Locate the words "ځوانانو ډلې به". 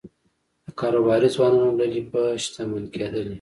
1.35-2.21